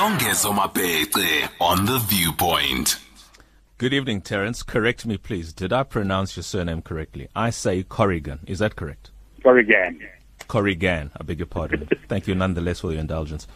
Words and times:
Songezo 0.00 0.50
Mabece 0.54 1.50
on 1.60 1.84
The 1.84 1.98
Viewpoint. 1.98 2.98
Good 3.76 3.92
evening, 3.92 4.22
Terence. 4.22 4.62
Correct 4.62 5.04
me, 5.04 5.18
please. 5.18 5.52
Did 5.52 5.74
I 5.74 5.82
pronounce 5.82 6.38
your 6.38 6.42
surname 6.42 6.80
correctly? 6.80 7.28
I 7.36 7.50
say 7.50 7.82
Corrigan. 7.82 8.40
Is 8.46 8.60
that 8.60 8.76
correct? 8.76 9.10
Corrigan. 9.42 10.00
Corrigan. 10.48 11.10
I 11.20 11.22
beg 11.22 11.40
your 11.40 11.46
pardon. 11.48 11.86
Thank 12.08 12.26
you 12.26 12.34
nonetheless 12.34 12.80
for 12.80 12.92
your 12.92 13.00
indulgence. 13.02 13.46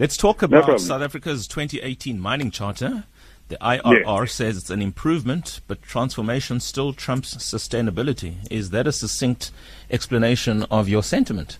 Let's 0.00 0.16
talk 0.16 0.42
about 0.42 0.64
problem. 0.64 0.80
South 0.80 1.02
Africa's 1.02 1.46
2018 1.46 2.18
mining 2.18 2.50
charter. 2.50 3.04
The 3.46 3.58
IRR 3.58 4.28
says 4.28 4.56
it's 4.56 4.70
an 4.70 4.82
improvement, 4.82 5.60
but 5.68 5.82
transformation 5.82 6.58
still 6.58 6.92
trumps 6.92 7.36
sustainability. 7.36 8.38
Is 8.50 8.70
that 8.70 8.88
a 8.88 8.92
succinct 8.92 9.52
explanation 9.88 10.64
of 10.64 10.88
your 10.88 11.04
sentiment? 11.04 11.58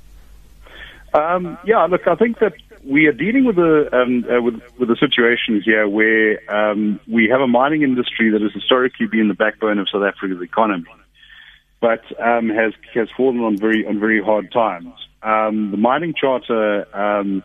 Um, 1.14 1.58
yeah, 1.64 1.84
look, 1.84 2.08
I 2.08 2.16
think 2.16 2.40
that 2.40 2.54
we 2.84 3.06
are 3.06 3.12
dealing 3.12 3.44
with 3.44 3.58
a 3.58 3.88
um, 3.92 4.24
uh, 4.30 4.42
with 4.42 4.60
with 4.78 4.90
a 4.90 4.96
situation 4.96 5.62
here 5.64 5.88
where 5.88 6.38
um, 6.52 7.00
we 7.08 7.28
have 7.28 7.40
a 7.40 7.46
mining 7.46 7.82
industry 7.82 8.30
that 8.30 8.42
has 8.42 8.52
historically 8.52 9.06
been 9.06 9.28
the 9.28 9.34
backbone 9.34 9.78
of 9.78 9.88
South 9.88 10.02
Africa's 10.02 10.42
economy, 10.42 10.90
but 11.80 12.02
um, 12.20 12.48
has 12.48 12.72
has 12.94 13.08
fallen 13.16 13.40
on 13.40 13.56
very 13.56 13.86
on 13.86 14.00
very 14.00 14.22
hard 14.22 14.50
times. 14.52 14.92
Um, 15.22 15.70
the 15.70 15.76
mining 15.76 16.14
charter, 16.14 16.86
um, 16.96 17.44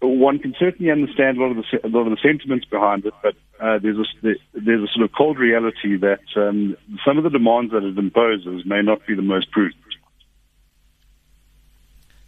one 0.00 0.38
can 0.38 0.54
certainly 0.58 0.92
understand 0.92 1.38
a 1.38 1.40
lot 1.40 1.56
of 1.56 1.56
the 1.56 1.86
a 1.86 1.88
lot 1.88 2.06
of 2.06 2.10
the 2.10 2.18
sentiments 2.22 2.66
behind 2.66 3.06
it, 3.06 3.14
but 3.22 3.34
uh, 3.60 3.78
there's 3.78 3.98
a 3.98 4.34
there's 4.52 4.82
a 4.82 4.92
sort 4.92 5.04
of 5.04 5.10
cold 5.16 5.38
reality 5.38 5.96
that 5.96 6.20
um, 6.36 6.76
some 7.06 7.16
of 7.16 7.24
the 7.24 7.30
demands 7.30 7.72
that 7.72 7.84
it 7.84 7.96
imposes 7.96 8.66
may 8.66 8.82
not 8.82 9.06
be 9.06 9.14
the 9.14 9.22
most 9.22 9.50
prudent. 9.50 9.81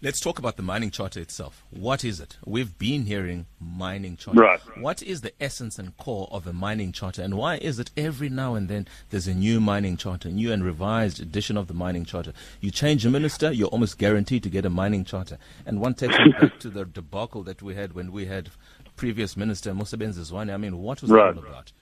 Let's 0.04 0.20
talk 0.20 0.38
about 0.38 0.58
the 0.58 0.62
mining 0.62 0.90
charter 0.90 1.18
itself. 1.18 1.64
What 1.70 2.04
is 2.04 2.20
it? 2.20 2.36
We've 2.44 2.76
been 2.76 3.06
hearing 3.06 3.46
mining 3.58 4.18
charter. 4.18 4.38
Right. 4.38 4.60
What 4.78 5.02
is 5.02 5.22
the 5.22 5.32
essence 5.42 5.78
and 5.78 5.96
core 5.96 6.28
of 6.30 6.46
a 6.46 6.52
mining 6.52 6.92
charter, 6.92 7.22
and 7.22 7.38
why 7.38 7.54
is 7.56 7.78
it 7.78 7.90
every 7.96 8.28
now 8.28 8.54
and 8.54 8.68
then 8.68 8.86
there's 9.08 9.26
a 9.26 9.32
new 9.32 9.60
mining 9.60 9.96
charter, 9.96 10.28
new 10.28 10.52
and 10.52 10.62
revised 10.62 11.20
edition 11.22 11.56
of 11.56 11.68
the 11.68 11.72
mining 11.72 12.04
charter? 12.04 12.34
You 12.60 12.70
change 12.70 13.06
a 13.06 13.10
minister, 13.10 13.50
you're 13.50 13.68
almost 13.68 13.96
guaranteed 13.96 14.42
to 14.42 14.50
get 14.50 14.66
a 14.66 14.70
mining 14.70 15.06
charter. 15.06 15.38
And 15.64 15.80
one 15.80 15.94
takes 15.94 16.18
me 16.18 16.34
back 16.38 16.58
to 16.58 16.68
the 16.68 16.84
debacle 17.00 17.42
that 17.44 17.62
we 17.62 17.74
had 17.74 17.94
when 17.94 18.12
we 18.12 18.26
had 18.26 18.50
previous 18.96 19.38
minister 19.38 19.72
Mosebenzi 19.72 20.20
Zwane. 20.30 20.52
I 20.52 20.58
mean, 20.58 20.82
what 20.82 21.00
was 21.00 21.10
Right. 21.10 21.34
that 21.34 21.40
all 21.42 21.48
about? 21.48 21.72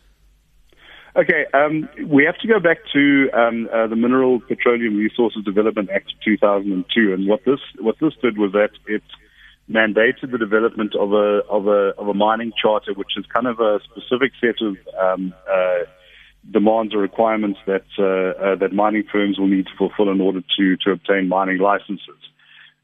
Okay, 1.14 1.44
um, 1.52 1.91
we 2.06 2.24
have 2.24 2.38
to 2.38 2.48
go 2.48 2.58
back 2.58 2.78
to 2.94 3.28
um, 3.34 3.68
uh, 3.70 3.86
the 3.86 3.96
Mineral 3.96 4.41
Petroleum 4.41 4.96
Resources 4.96 5.44
Development 5.44 5.91
Act 5.94 6.10
of 6.10 6.20
2002, 6.24 7.12
and 7.12 7.28
what 7.28 7.44
this 7.44 7.60
what 7.78 7.96
this 8.00 8.14
did 8.22 8.38
was 8.38 8.52
that 8.52 8.70
it 8.86 9.02
mandated 9.70 10.30
the 10.33 10.38
development 10.38 10.94
of 10.94 11.12
a 11.12 11.42
of 11.50 11.66
a 11.66 11.92
of 11.98 12.08
a 12.08 12.14
mining 12.14 12.50
charter, 12.60 12.94
which 12.94 13.12
is 13.18 13.27
kind 13.27 13.46
of 13.46 13.60
a 13.60 13.80
specific 13.84 14.33
set 14.40 14.64
of 14.64 14.77
um, 14.98 15.34
uh, 15.52 15.84
demands 16.50 16.94
or 16.94 16.98
requirements 17.00 17.60
that 17.66 17.84
uh, 17.98 18.42
uh, 18.42 18.56
that 18.56 18.72
mining 18.72 19.05
firms 19.12 19.38
will 19.38 19.48
need 19.48 19.66
to 19.66 19.77
fulfill 19.77 20.10
in 20.10 20.18
order 20.18 20.40
to 20.56 20.77
to 20.78 20.92
obtain 20.92 21.28
mining 21.28 21.58
licenses. 21.58 22.20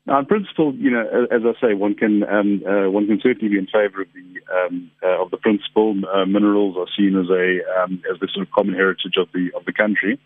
Now, 0.08 0.20
in 0.20 0.24
principle, 0.24 0.74
you 0.74 0.90
know, 0.90 1.04
as 1.30 1.42
I 1.44 1.52
say, 1.60 1.74
one 1.74 1.94
can 1.94 2.24
um, 2.24 2.62
uh, 2.66 2.88
one 2.88 3.06
can 3.06 3.20
certainly 3.22 3.50
be 3.50 3.58
in 3.58 3.66
favour 3.66 4.00
of 4.00 4.08
the 4.14 4.56
um, 4.56 4.90
uh, 5.02 5.22
of 5.22 5.30
the 5.30 5.36
principle. 5.36 5.94
Uh, 6.10 6.24
minerals 6.24 6.78
are 6.78 6.86
seen 6.96 7.14
as 7.14 7.28
a 7.28 7.60
um, 7.78 8.02
as 8.10 8.18
the 8.18 8.26
sort 8.32 8.46
of 8.46 8.52
common 8.52 8.74
heritage 8.74 9.18
of 9.18 9.28
the 9.34 9.50
of 9.54 9.66
the 9.66 9.72
country. 9.72 10.18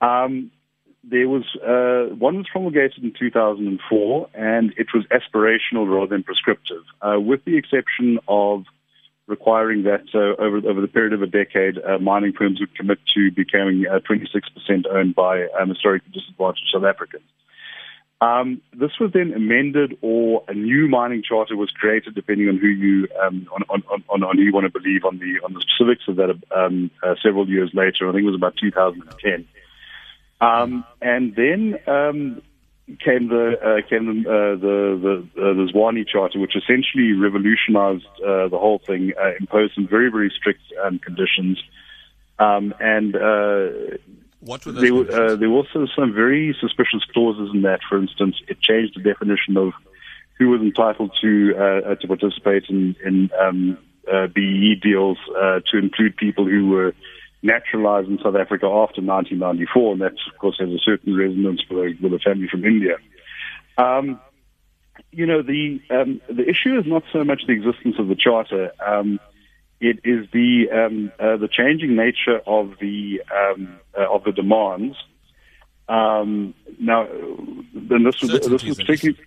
Um, 0.00 0.50
there 1.04 1.28
was 1.28 1.44
uh, 1.62 2.12
one 2.16 2.38
was 2.38 2.46
promulgated 2.50 3.04
in 3.04 3.12
2004, 3.16 4.30
and 4.34 4.74
it 4.76 4.88
was 4.92 5.04
aspirational 5.14 5.88
rather 5.88 6.08
than 6.08 6.24
prescriptive, 6.24 6.82
uh, 7.00 7.20
with 7.20 7.44
the 7.44 7.56
exception 7.56 8.18
of 8.26 8.64
requiring 9.28 9.84
that 9.84 10.06
uh, 10.12 10.42
over 10.42 10.56
over 10.68 10.80
the 10.80 10.88
period 10.88 11.12
of 11.12 11.22
a 11.22 11.28
decade, 11.28 11.78
uh, 11.78 11.98
mining 11.98 12.32
firms 12.32 12.58
would 12.58 12.74
commit 12.74 12.98
to 13.14 13.30
becoming 13.30 13.84
uh, 13.86 14.00
26% 14.00 14.88
owned 14.90 15.14
by 15.14 15.46
um, 15.60 15.68
historically 15.68 16.10
disadvantaged 16.12 16.66
South 16.74 16.82
Africans. 16.82 17.22
Um, 18.20 18.62
this 18.72 18.92
was 19.00 19.10
then 19.12 19.32
amended, 19.34 19.98
or 20.00 20.44
a 20.48 20.54
new 20.54 20.88
mining 20.88 21.22
charter 21.28 21.56
was 21.56 21.70
created, 21.70 22.14
depending 22.14 22.48
on 22.48 22.58
who 22.58 22.68
you 22.68 23.08
um, 23.22 23.46
on, 23.52 23.82
on, 23.90 24.02
on, 24.08 24.22
on 24.22 24.36
who 24.38 24.44
you 24.44 24.52
want 24.52 24.64
to 24.64 24.70
believe 24.70 25.04
on 25.04 25.18
the 25.18 25.44
on 25.44 25.52
the 25.52 25.60
specifics 25.60 26.04
of 26.08 26.16
that. 26.16 26.30
Um, 26.56 26.90
uh, 27.02 27.14
several 27.22 27.48
years 27.48 27.70
later, 27.74 28.08
I 28.08 28.12
think 28.12 28.22
it 28.22 28.26
was 28.26 28.36
about 28.36 28.56
2010, 28.56 29.46
um, 30.40 30.84
and 31.02 31.34
then 31.34 31.78
um, 31.86 32.42
came 33.04 33.28
the 33.28 33.58
uh, 33.60 33.88
came 33.88 34.06
the 34.06 34.30
uh, 34.30 34.60
the 34.60 35.26
the, 35.34 35.42
uh, 35.42 35.54
the 35.54 35.72
Zwane 35.72 36.06
Charter, 36.06 36.38
which 36.38 36.54
essentially 36.56 37.12
revolutionized 37.12 38.06
uh, 38.20 38.48
the 38.48 38.58
whole 38.58 38.78
thing, 38.78 39.12
uh, 39.20 39.32
imposed 39.40 39.74
some 39.74 39.88
very 39.88 40.10
very 40.10 40.32
strict 40.34 40.62
um, 40.84 40.98
conditions, 40.98 41.62
um, 42.38 42.74
and 42.80 43.16
uh, 43.16 43.98
What 44.44 44.66
were 44.66 44.72
those 44.72 44.82
there 44.82 44.94
were, 44.94 45.10
uh, 45.10 45.36
there 45.36 45.48
were 45.48 45.56
also 45.56 45.86
some 45.96 46.12
very 46.12 46.54
suspicious 46.60 47.02
clauses 47.12 47.50
in 47.54 47.62
that. 47.62 47.80
For 47.88 47.98
instance, 47.98 48.36
it 48.46 48.60
changed 48.60 48.94
the 48.94 49.02
definition 49.02 49.56
of 49.56 49.72
who 50.38 50.50
was 50.50 50.60
entitled 50.60 51.12
to 51.22 51.54
uh, 51.56 51.90
uh, 51.90 51.94
to 51.94 52.06
participate 52.06 52.64
in, 52.68 52.94
in 53.04 53.30
um, 53.40 53.78
uh, 54.12 54.26
BEE 54.26 54.76
deals 54.82 55.16
uh, 55.34 55.60
to 55.70 55.78
include 55.78 56.16
people 56.16 56.44
who 56.46 56.68
were 56.68 56.92
naturalized 57.42 58.08
in 58.08 58.18
South 58.18 58.36
Africa 58.36 58.66
after 58.66 59.00
1994, 59.00 59.92
and 59.92 60.00
that, 60.02 60.12
of 60.12 60.38
course, 60.38 60.56
has 60.58 60.68
a 60.68 60.78
certain 60.78 61.16
resonance 61.16 61.62
with 61.70 61.78
a, 61.78 61.96
with 62.02 62.12
a 62.12 62.18
family 62.18 62.48
from 62.48 62.66
India. 62.66 62.96
Um, 63.78 64.20
you 65.10 65.24
know, 65.24 65.40
the 65.40 65.80
um, 65.88 66.20
the 66.28 66.46
issue 66.46 66.78
is 66.78 66.86
not 66.86 67.02
so 67.14 67.24
much 67.24 67.42
the 67.46 67.54
existence 67.54 67.96
of 67.98 68.08
the 68.08 68.14
charter. 68.14 68.72
Um, 68.84 69.20
it 69.84 70.00
is 70.02 70.26
the 70.32 70.70
um, 70.72 71.12
uh, 71.20 71.36
the 71.36 71.48
changing 71.48 71.94
nature 71.94 72.40
of 72.46 72.72
the 72.80 73.20
um, 73.30 73.78
uh, 73.98 74.10
of 74.10 74.24
the 74.24 74.32
demands. 74.32 74.96
Um, 75.88 76.54
now, 76.80 77.06
then 77.74 78.04
this 78.04 78.22
was 78.22 78.30
this 78.30 78.64
was 78.64 78.76
particularly 78.78 79.18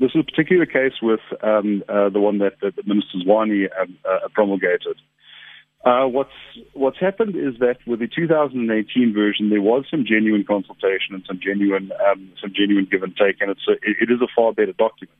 this 0.00 0.10
is 0.16 0.20
a 0.20 0.24
particular 0.24 0.66
case 0.66 0.94
with 1.00 1.20
um, 1.44 1.84
uh, 1.88 2.08
the 2.08 2.18
one 2.18 2.38
that, 2.38 2.54
that 2.60 2.74
Minister 2.86 3.18
Zwane 3.24 3.68
um, 3.80 3.96
uh, 4.04 4.28
promulgated. 4.34 4.96
Uh, 5.84 6.06
what's 6.06 6.34
what's 6.74 6.98
happened 6.98 7.36
is 7.36 7.58
that 7.60 7.76
with 7.86 8.00
the 8.00 8.08
2018 8.08 9.14
version, 9.14 9.50
there 9.50 9.62
was 9.62 9.84
some 9.90 10.04
genuine 10.04 10.44
consultation 10.44 11.14
and 11.14 11.22
some 11.26 11.38
genuine 11.40 11.92
um, 12.10 12.32
some 12.40 12.52
genuine 12.52 12.88
give 12.90 13.04
and 13.04 13.16
take, 13.16 13.40
and 13.40 13.50
it's 13.50 13.66
a, 13.68 13.72
it, 13.82 13.96
it 14.02 14.10
is 14.10 14.20
a 14.20 14.28
far 14.34 14.52
better 14.52 14.72
document. 14.72 15.18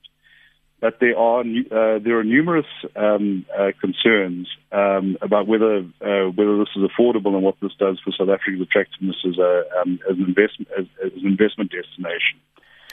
But 0.83 0.99
there 0.99 1.17
are 1.17 1.43
uh, 1.43 2.01
there 2.01 2.19
are 2.19 2.25
numerous 2.25 2.67
um, 2.97 3.47
uh, 3.57 3.71
concerns 3.81 4.49
um, 4.73 5.17
about 5.23 5.47
whether 5.47 5.77
uh, 5.77 6.29
whether 6.35 6.59
this 6.59 6.71
is 6.75 6.83
affordable 6.83 7.35
and 7.35 7.45
what 7.45 7.55
this 7.63 7.71
does 7.79 8.01
for 8.05 8.11
South 8.11 8.29
Africa's 8.29 8.63
attractiveness 8.63 9.15
as 9.25 9.39
a 9.39 9.63
um, 9.81 10.01
as 10.11 10.19
an 10.19 10.25
investment 10.25 10.69
as, 10.77 10.87
as 11.07 11.13
an 11.13 11.25
investment 11.25 11.71
destination. 11.71 12.41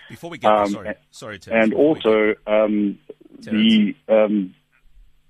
Before 0.08 0.30
we 0.30 0.38
get 0.38 0.50
there, 0.50 0.58
um, 0.58 0.72
sorry, 0.72 0.94
sorry, 1.10 1.40
Terence, 1.40 1.64
And 1.64 1.74
also, 1.74 2.36
um, 2.46 3.00
the 3.40 3.96
um, 4.08 4.54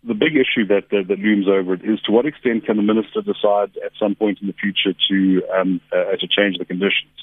the 0.04 0.14
big 0.14 0.36
issue 0.36 0.68
that, 0.68 0.90
that 0.92 1.08
that 1.08 1.20
looms 1.20 1.48
over 1.48 1.76
it 1.76 1.86
is 1.86 2.02
to 2.08 2.12
what 2.12 2.26
extent 2.26 2.66
can 2.66 2.76
the 2.76 2.84
minister 2.84 3.22
decide 3.22 3.72
at 3.86 3.94
some 3.98 4.16
point 4.16 4.40
in 4.42 4.48
the 4.48 4.54
future 4.54 4.98
to 5.10 5.42
um, 5.58 5.80
uh, 5.94 6.12
to 6.20 6.28
change 6.28 6.58
the 6.58 6.66
conditions? 6.66 7.16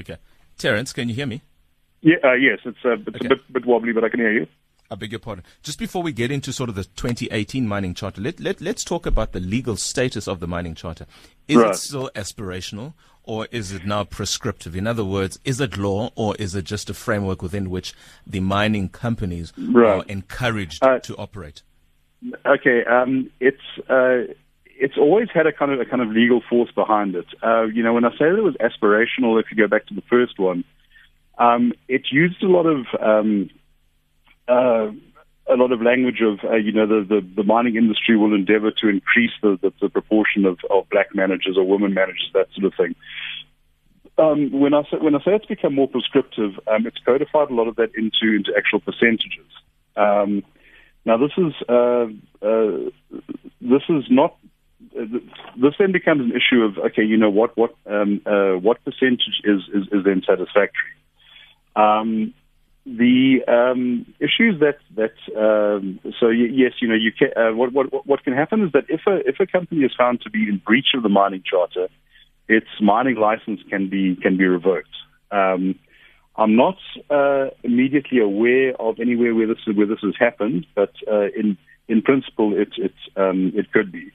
okay, 0.00 0.16
Terence, 0.58 0.92
can 0.92 1.08
you 1.08 1.14
hear 1.14 1.28
me? 1.28 1.42
Yeah, 2.04 2.16
uh, 2.22 2.32
yes, 2.34 2.58
it's, 2.66 2.78
uh, 2.84 2.92
it's 2.92 3.16
Okay. 3.16 3.26
a 3.26 3.28
bit 3.30 3.52
bit 3.52 3.66
wobbly, 3.66 3.92
but 3.92 4.04
I 4.04 4.10
can 4.10 4.20
hear 4.20 4.32
you. 4.32 4.46
I 4.90 4.94
beg 4.96 5.10
your 5.12 5.18
pardon. 5.18 5.42
Just 5.62 5.78
before 5.78 6.02
we 6.02 6.12
get 6.12 6.30
into 6.30 6.52
sort 6.52 6.68
of 6.68 6.74
the 6.74 6.84
2018 6.84 7.66
mining 7.66 7.94
charter, 7.94 8.20
let, 8.20 8.38
let, 8.38 8.60
let's 8.60 8.84
talk 8.84 9.06
about 9.06 9.32
the 9.32 9.40
legal 9.40 9.76
status 9.76 10.28
of 10.28 10.38
the 10.40 10.46
mining 10.46 10.74
charter. 10.74 11.06
Is 11.48 11.56
it 11.56 11.64
Right. 11.64 11.74
still 11.74 12.10
aspirational 12.14 12.92
or 13.22 13.48
is 13.50 13.72
it 13.72 13.86
now 13.86 14.04
prescriptive? 14.04 14.76
In 14.76 14.86
other 14.86 15.04
words, 15.04 15.40
is 15.46 15.58
it 15.58 15.78
law 15.78 16.10
or 16.14 16.36
is 16.36 16.54
it 16.54 16.66
just 16.66 16.90
a 16.90 16.94
framework 16.94 17.40
within 17.40 17.70
which 17.70 17.94
the 18.26 18.40
mining 18.40 18.90
companies 18.90 19.54
Right. 19.56 20.00
are 20.00 20.04
encouraged 20.06 20.84
Uh, 20.84 20.98
to 20.98 21.16
operate? 21.16 21.62
Okay, 22.44 22.84
um, 22.84 23.30
it's 23.40 23.62
uh, 23.88 24.32
it's 24.66 24.98
always 24.98 25.28
had 25.32 25.46
a 25.46 25.52
kind 25.52 25.72
of 25.72 25.80
a 25.80 25.86
kind 25.86 26.02
of 26.02 26.10
legal 26.10 26.42
force 26.48 26.70
behind 26.72 27.14
it. 27.14 27.26
Uh, 27.42 27.62
you 27.64 27.82
know, 27.82 27.94
when 27.94 28.04
I 28.04 28.10
say 28.12 28.28
that 28.30 28.36
it 28.36 28.42
was 28.42 28.56
aspirational, 28.56 29.40
if 29.40 29.46
you 29.50 29.56
go 29.56 29.66
back 29.68 29.86
to 29.86 29.94
the 29.94 30.02
first 30.02 30.38
one, 30.38 30.64
um, 31.38 31.72
it 31.88 32.02
used 32.10 32.42
a 32.42 32.46
lot 32.46 32.66
of 32.66 32.86
um, 33.00 33.50
uh, 34.48 34.90
a 35.46 35.56
lot 35.56 35.72
of 35.72 35.82
language 35.82 36.20
of 36.22 36.38
uh, 36.48 36.56
you 36.56 36.72
know 36.72 36.86
the, 36.86 37.04
the 37.06 37.26
the 37.36 37.42
mining 37.42 37.76
industry 37.76 38.16
will 38.16 38.34
endeavour 38.34 38.70
to 38.70 38.88
increase 38.88 39.32
the, 39.42 39.58
the 39.60 39.72
the 39.80 39.88
proportion 39.88 40.44
of 40.46 40.58
of 40.70 40.88
black 40.90 41.14
managers 41.14 41.56
or 41.56 41.66
women 41.66 41.92
managers 41.94 42.30
that 42.34 42.48
sort 42.54 42.66
of 42.66 42.74
thing. 42.76 42.94
Um, 44.16 44.52
when 44.52 44.74
I 44.74 44.82
say 44.84 44.98
when 45.00 45.14
I 45.14 45.18
say 45.18 45.34
it's 45.34 45.46
become 45.46 45.74
more 45.74 45.88
prescriptive, 45.88 46.52
um, 46.68 46.86
it's 46.86 46.98
codified 47.04 47.50
a 47.50 47.54
lot 47.54 47.68
of 47.68 47.76
that 47.76 47.90
into 47.96 48.36
into 48.36 48.52
actual 48.56 48.80
percentages. 48.80 49.50
Um, 49.96 50.44
now 51.04 51.16
this 51.16 51.32
is 51.36 51.52
uh, 51.68 52.06
uh, 52.40 52.90
this 53.60 53.82
is 53.88 54.04
not. 54.10 54.36
This 54.92 55.74
then 55.78 55.92
becomes 55.92 56.20
an 56.20 56.32
issue 56.32 56.62
of 56.62 56.78
okay, 56.78 57.02
you 57.02 57.16
know 57.16 57.30
what 57.30 57.56
what 57.56 57.74
um, 57.86 58.20
uh, 58.24 58.52
what 58.52 58.84
percentage 58.84 59.40
is, 59.42 59.62
is 59.74 59.88
is 59.90 60.04
then 60.04 60.22
satisfactory. 60.26 60.92
Um, 61.76 62.34
the 62.86 63.40
um, 63.48 64.06
issues 64.20 64.60
that 64.60 64.78
that 64.96 65.14
um, 65.36 66.00
so 66.20 66.26
y- 66.26 66.50
yes, 66.52 66.72
you 66.82 66.88
know, 66.88 66.94
you 66.94 67.12
can, 67.12 67.30
uh, 67.36 67.54
what 67.54 67.72
what 67.72 68.06
what 68.06 68.22
can 68.24 68.34
happen 68.34 68.62
is 68.62 68.72
that 68.72 68.84
if 68.88 69.00
a 69.06 69.26
if 69.26 69.40
a 69.40 69.46
company 69.46 69.84
is 69.84 69.92
found 69.96 70.20
to 70.22 70.30
be 70.30 70.48
in 70.48 70.60
breach 70.64 70.88
of 70.94 71.02
the 71.02 71.08
mining 71.08 71.42
charter, 71.48 71.88
its 72.46 72.66
mining 72.80 73.16
license 73.16 73.60
can 73.70 73.88
be 73.88 74.16
can 74.16 74.36
be 74.36 74.44
revoked. 74.44 74.88
Um, 75.30 75.78
I'm 76.36 76.56
not 76.56 76.76
uh, 77.10 77.46
immediately 77.62 78.18
aware 78.18 78.74
of 78.80 79.00
anywhere 79.00 79.34
where 79.34 79.46
this 79.46 79.58
where 79.74 79.86
this 79.86 80.00
has 80.02 80.14
happened, 80.18 80.66
but 80.74 80.92
uh, 81.10 81.28
in 81.36 81.56
in 81.88 82.02
principle, 82.02 82.52
it 82.54 82.72
it 82.76 82.94
um, 83.16 83.52
it 83.54 83.72
could 83.72 83.92
be. 83.92 84.10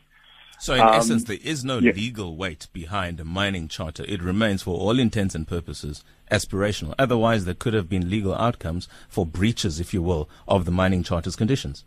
So, 0.59 0.73
in 0.73 0.81
um, 0.81 0.93
essence, 0.93 1.23
there 1.23 1.37
is 1.41 1.63
no 1.63 1.79
yeah. 1.79 1.93
legal 1.93 2.35
weight 2.35 2.67
behind 2.73 3.21
a 3.21 3.25
mining 3.25 3.69
charter. 3.69 4.03
It 4.05 4.21
remains, 4.21 4.61
for 4.61 4.77
all 4.77 4.99
intents 4.99 5.33
and 5.33 5.47
purposes, 5.47 6.03
aspirational. 6.31 6.93
Otherwise, 6.97 7.45
there 7.45 7.53
could 7.53 7.73
have 7.73 7.89
been 7.89 8.09
legal 8.09 8.35
outcomes 8.35 8.87
for 9.07 9.25
breaches, 9.25 9.79
if 9.79 9.93
you 9.93 10.01
will, 10.01 10.29
of 10.47 10.65
the 10.65 10.71
mining 10.71 11.03
charter's 11.03 11.35
conditions. 11.35 11.83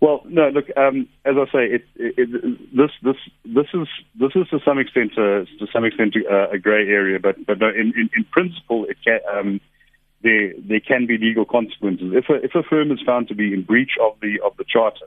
Well, 0.00 0.22
no. 0.24 0.48
Look, 0.48 0.66
um, 0.76 1.08
as 1.24 1.36
I 1.36 1.44
say, 1.52 1.64
it, 1.76 1.84
it, 1.94 2.14
it, 2.18 2.76
this 2.76 2.90
this 3.02 3.16
this 3.44 3.66
is 3.72 3.86
this 4.18 4.32
is 4.34 4.48
to 4.48 4.58
some 4.64 4.80
extent 4.80 5.12
uh, 5.12 5.46
to 5.60 5.66
some 5.72 5.84
extent 5.84 6.16
uh, 6.28 6.50
a 6.50 6.58
grey 6.58 6.88
area, 6.88 7.20
but 7.20 7.46
but 7.46 7.60
no, 7.60 7.68
in, 7.68 7.92
in, 7.96 8.10
in 8.16 8.24
principle, 8.32 8.84
it 8.86 8.96
can, 9.04 9.20
um, 9.32 9.60
there 10.24 10.54
there 10.58 10.80
can 10.80 11.06
be 11.06 11.18
legal 11.18 11.44
consequences 11.44 12.12
if 12.14 12.28
a 12.28 12.34
if 12.42 12.52
a 12.56 12.64
firm 12.64 12.90
is 12.90 13.00
found 13.06 13.28
to 13.28 13.36
be 13.36 13.54
in 13.54 13.62
breach 13.62 13.92
of 14.00 14.16
the 14.20 14.40
of 14.44 14.56
the 14.56 14.64
charter. 14.64 15.06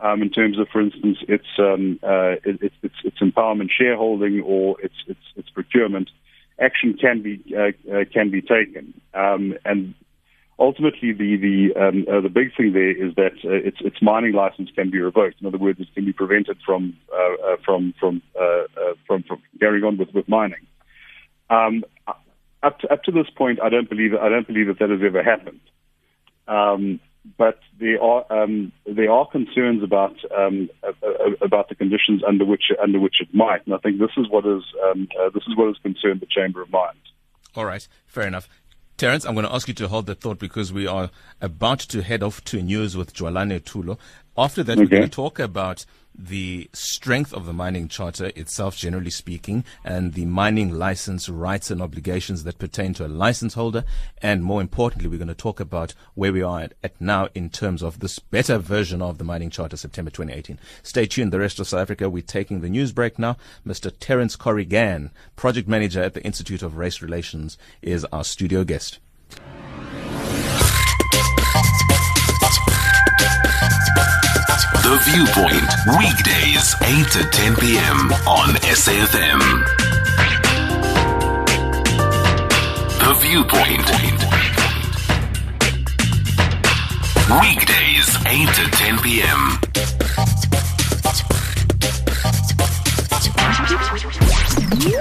Um, 0.00 0.22
in 0.22 0.30
terms 0.30 0.58
of, 0.58 0.68
for 0.68 0.80
instance, 0.80 1.18
its 1.28 1.46
um, 1.58 1.98
uh, 2.02 2.34
its, 2.44 2.74
its 2.82 2.94
its 3.04 3.18
empowerment 3.18 3.70
shareholding 3.76 4.42
or 4.42 4.80
its 4.80 4.94
its 5.08 5.20
its 5.36 5.50
procurement, 5.50 6.10
action 6.60 6.96
can 7.00 7.22
be 7.22 7.42
uh, 7.56 7.72
uh, 7.92 8.04
can 8.12 8.30
be 8.30 8.40
taken. 8.40 8.94
Um, 9.12 9.54
and 9.64 9.94
ultimately, 10.58 11.12
the 11.12 11.36
the 11.36 11.80
um, 11.80 12.04
uh, 12.10 12.20
the 12.20 12.28
big 12.28 12.56
thing 12.56 12.72
there 12.72 12.90
is 12.90 13.14
that 13.16 13.34
uh, 13.44 13.50
its 13.68 13.78
its 13.80 14.00
mining 14.00 14.32
license 14.32 14.70
can 14.74 14.90
be 14.90 15.00
revoked. 15.00 15.40
In 15.40 15.46
other 15.46 15.58
words, 15.58 15.80
it 15.80 15.88
can 15.94 16.04
be 16.04 16.12
prevented 16.12 16.58
from 16.64 16.96
uh, 17.12 17.52
uh, 17.52 17.56
from 17.64 17.94
from, 17.98 18.22
uh, 18.40 18.64
from 19.06 19.22
from 19.24 19.42
carrying 19.58 19.84
on 19.84 19.98
with 19.98 20.12
with 20.14 20.28
mining. 20.28 20.66
Um, 21.50 21.84
up 22.62 22.78
to, 22.80 22.92
up 22.92 23.02
to 23.04 23.12
this 23.12 23.28
point, 23.36 23.60
I 23.62 23.68
don't 23.68 23.88
believe 23.88 24.14
I 24.14 24.28
don't 24.28 24.46
believe 24.46 24.68
that 24.68 24.78
that 24.78 24.90
has 24.90 25.00
ever 25.04 25.22
happened. 25.22 25.60
Um, 26.48 27.00
but 27.38 27.58
there 27.78 28.02
are 28.02 28.24
um, 28.30 28.72
there 28.86 29.10
are 29.10 29.26
concerns 29.26 29.82
about 29.82 30.16
um, 30.36 30.68
about 31.40 31.68
the 31.68 31.74
conditions 31.74 32.22
under 32.26 32.44
which 32.44 32.64
under 32.82 33.00
which 33.00 33.16
it 33.20 33.28
might, 33.32 33.64
and 33.66 33.74
I 33.74 33.78
think 33.78 33.98
this 33.98 34.10
is 34.16 34.28
what 34.28 34.46
is 34.46 34.62
um, 34.84 35.08
uh, 35.20 35.30
this 35.30 35.42
is 35.46 35.56
what 35.56 35.68
has 35.68 35.76
concerned 35.78 36.20
the 36.20 36.26
Chamber 36.26 36.62
of 36.62 36.70
Mines. 36.70 36.96
All 37.56 37.64
right, 37.64 37.86
fair 38.06 38.26
enough. 38.26 38.48
Terence, 38.96 39.24
I'm 39.24 39.34
going 39.34 39.46
to 39.46 39.52
ask 39.52 39.66
you 39.66 39.74
to 39.74 39.88
hold 39.88 40.06
that 40.06 40.20
thought 40.20 40.38
because 40.38 40.72
we 40.72 40.86
are 40.86 41.10
about 41.40 41.80
to 41.80 42.02
head 42.02 42.22
off 42.22 42.44
to 42.44 42.62
news 42.62 42.96
with 42.96 43.12
Jwalane 43.12 43.60
Thulo. 43.60 43.98
After 44.36 44.64
that, 44.64 44.72
okay. 44.72 44.82
we're 44.82 44.88
going 44.88 45.02
to 45.02 45.08
talk 45.08 45.38
about 45.38 45.86
the 46.16 46.68
strength 46.72 47.32
of 47.32 47.46
the 47.46 47.52
mining 47.52 47.88
charter 47.88 48.30
itself, 48.36 48.76
generally 48.76 49.10
speaking, 49.10 49.64
and 49.84 50.14
the 50.14 50.26
mining 50.26 50.72
license 50.72 51.28
rights 51.28 51.70
and 51.70 51.82
obligations 51.82 52.44
that 52.44 52.58
pertain 52.58 52.94
to 52.94 53.06
a 53.06 53.08
license 53.08 53.54
holder. 53.54 53.84
And 54.22 54.44
more 54.44 54.60
importantly, 54.60 55.08
we're 55.08 55.18
going 55.18 55.28
to 55.28 55.34
talk 55.34 55.60
about 55.60 55.94
where 56.14 56.32
we 56.32 56.42
are 56.42 56.60
at, 56.60 56.74
at 56.82 57.00
now 57.00 57.28
in 57.34 57.50
terms 57.50 57.82
of 57.82 57.98
this 57.98 58.18
better 58.18 58.58
version 58.58 59.02
of 59.02 59.18
the 59.18 59.24
mining 59.24 59.50
charter, 59.50 59.76
September 59.76 60.10
2018. 60.10 60.58
Stay 60.82 61.06
tuned. 61.06 61.32
The 61.32 61.40
rest 61.40 61.58
of 61.58 61.68
South 61.68 61.80
Africa, 61.80 62.08
we're 62.08 62.22
taking 62.22 62.60
the 62.60 62.68
news 62.68 62.92
break 62.92 63.18
now. 63.18 63.36
Mr. 63.66 63.92
Terence 63.98 64.36
Corrigan, 64.36 65.10
project 65.36 65.68
manager 65.68 66.02
at 66.02 66.14
the 66.14 66.22
Institute 66.22 66.62
of 66.62 66.76
Race 66.76 67.02
Relations, 67.02 67.58
is 67.82 68.04
our 68.06 68.24
studio 68.24 68.62
guest. 68.62 68.98
The 74.94 75.00
Viewpoint, 75.10 75.70
weekdays 75.98 76.76
8 76.80 77.10
to 77.10 77.28
10 77.28 77.56
p.m. 77.56 78.12
on 78.28 78.54
SAFM. 78.62 79.40
The 83.00 83.14
Viewpoint. 83.18 83.90
Weekdays 87.42 88.08
8 88.24 88.48
to 88.54 88.70
10 88.70 88.98
p.m. 89.00 89.58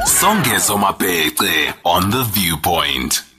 Songezo 0.08 0.78
Mabece 0.78 1.68
eh, 1.68 1.74
on 1.84 2.10
The 2.10 2.24
Viewpoint. 2.34 3.33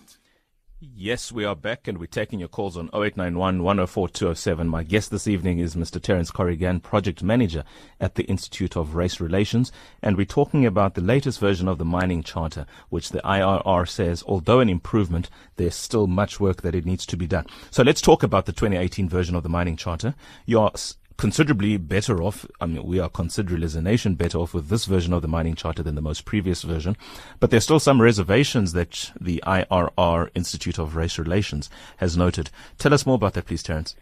Yes, 1.04 1.30
we 1.30 1.44
are 1.44 1.54
back 1.54 1.86
and 1.86 1.98
we're 1.98 2.06
taking 2.06 2.38
your 2.38 2.48
calls 2.48 2.78
on 2.78 2.86
0891 2.86 3.62
104 3.62 4.08
207. 4.08 4.66
My 4.66 4.82
guest 4.82 5.10
this 5.10 5.28
evening 5.28 5.58
is 5.58 5.76
Mr. 5.76 6.00
Terence 6.00 6.30
Corrigan, 6.30 6.80
Project 6.80 7.22
Manager 7.22 7.62
at 8.00 8.14
the 8.14 8.24
Institute 8.24 8.74
of 8.74 8.94
Race 8.94 9.20
Relations. 9.20 9.70
And 10.00 10.16
we're 10.16 10.24
talking 10.24 10.64
about 10.64 10.94
the 10.94 11.02
latest 11.02 11.40
version 11.40 11.68
of 11.68 11.76
the 11.76 11.84
mining 11.84 12.22
charter, 12.22 12.64
which 12.88 13.10
the 13.10 13.20
IRR 13.20 13.86
says, 13.86 14.24
although 14.26 14.60
an 14.60 14.70
improvement, 14.70 15.28
there's 15.56 15.74
still 15.74 16.06
much 16.06 16.40
work 16.40 16.62
that 16.62 16.74
it 16.74 16.86
needs 16.86 17.04
to 17.04 17.18
be 17.18 17.26
done. 17.26 17.44
So 17.70 17.82
let's 17.82 18.00
talk 18.00 18.22
about 18.22 18.46
the 18.46 18.52
2018 18.52 19.06
version 19.06 19.34
of 19.34 19.42
the 19.42 19.50
mining 19.50 19.76
charter. 19.76 20.14
You're 20.46 20.72
considerably 21.16 21.76
better 21.76 22.22
off. 22.22 22.46
I 22.60 22.66
mean, 22.66 22.84
we 22.84 22.98
are 22.98 23.08
considerably 23.08 23.64
as 23.64 23.76
a 23.76 23.82
nation 23.82 24.14
better 24.14 24.38
off 24.38 24.54
with 24.54 24.68
this 24.68 24.84
version 24.84 25.12
of 25.12 25.22
the 25.22 25.28
mining 25.28 25.54
charter 25.54 25.82
than 25.82 25.94
the 25.94 26.00
most 26.00 26.24
previous 26.24 26.62
version. 26.62 26.96
But 27.40 27.50
there's 27.50 27.64
still 27.64 27.80
some 27.80 28.00
reservations 28.02 28.72
that 28.72 29.12
the 29.20 29.42
IRR 29.46 30.30
Institute 30.34 30.78
of 30.78 30.96
Race 30.96 31.18
Relations 31.18 31.70
has 31.98 32.16
noted. 32.16 32.50
Tell 32.78 32.94
us 32.94 33.06
more 33.06 33.16
about 33.16 33.34
that, 33.34 33.46
please, 33.46 33.62
Terence. 33.62 33.94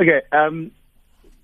Okay. 0.00 0.22
Um, 0.32 0.72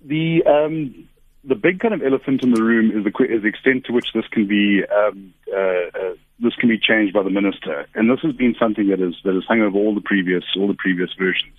the 0.03 0.43
um, 0.45 1.07
the 1.43 1.55
big 1.55 1.79
kind 1.79 1.93
of 1.93 2.03
elephant 2.03 2.43
in 2.43 2.53
the 2.53 2.63
room 2.63 2.91
is 2.91 3.03
the, 3.03 3.23
is 3.25 3.41
the 3.41 3.47
extent 3.47 3.85
to 3.85 3.93
which 3.93 4.13
this 4.13 4.27
can 4.31 4.47
be 4.47 4.83
um, 4.85 5.33
uh, 5.51 5.57
uh, 5.57 6.13
this 6.39 6.55
can 6.55 6.69
be 6.69 6.79
changed 6.79 7.13
by 7.13 7.23
the 7.23 7.29
minister, 7.29 7.87
and 7.95 8.09
this 8.09 8.19
has 8.21 8.33
been 8.33 8.55
something 8.59 8.87
that 8.89 8.99
is 8.99 9.15
that 9.23 9.33
has 9.33 9.43
hung 9.47 9.61
over 9.61 9.77
all 9.77 9.95
the 9.95 10.01
previous 10.01 10.43
all 10.57 10.67
the 10.67 10.73
previous 10.73 11.09
versions. 11.17 11.53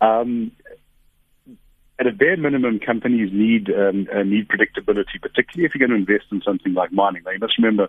Um, 0.00 0.52
at 1.98 2.06
a 2.06 2.12
bare 2.12 2.36
minimum, 2.36 2.78
companies 2.78 3.30
need 3.32 3.70
um, 3.70 4.06
uh, 4.14 4.22
need 4.22 4.48
predictability, 4.48 5.20
particularly 5.20 5.64
if 5.64 5.74
you're 5.74 5.86
going 5.86 5.90
to 5.90 6.12
invest 6.12 6.30
in 6.30 6.42
something 6.42 6.74
like 6.74 6.92
mining. 6.92 7.22
Now, 7.24 7.32
you 7.32 7.38
must 7.38 7.56
remember 7.58 7.88